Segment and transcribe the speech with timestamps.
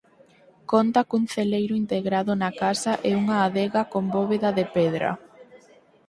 [0.71, 5.11] Conta cun celeiro integrado na casa e unha adega con bóveda de pedra.